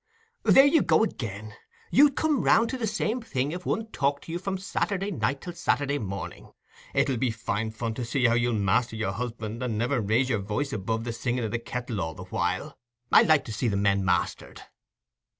[0.41, 1.53] "There you go again!
[1.91, 5.41] You'd come round to the same thing if one talked to you from Saturday night
[5.41, 6.53] till Saturday morning.
[6.95, 10.39] It'll be fine fun to see how you'll master your husband and never raise your
[10.39, 12.79] voice above the singing o' the kettle all the while.
[13.11, 14.61] I like to see the men mastered!"